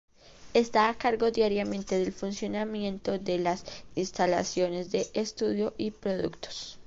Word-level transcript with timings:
Está 0.55 0.89
a 0.89 0.95
cargo 0.97 1.29
diariamente 1.29 1.99
del 1.99 2.11
funcionamiento 2.11 3.19
de 3.19 3.37
las 3.37 3.63
instalaciones 3.93 4.91
de 4.91 5.05
estudio 5.13 5.75
y 5.77 5.91
productos. 5.91 6.79